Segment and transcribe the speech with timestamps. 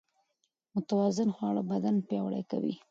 [0.73, 2.73] متوازن خواړه بدن پياوړی کوي.